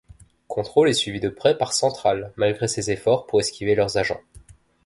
Control 0.47 0.89
est 0.89 0.93
suivi 0.95 1.19
de 1.19 1.29
près 1.29 1.55
par 1.59 1.73
Central, 1.73 2.33
malgré 2.35 2.67
ses 2.67 2.89
efforts 2.89 3.27
pour 3.27 3.39
esquiver 3.39 3.75
leurs 3.75 3.97
agents. 3.97 4.17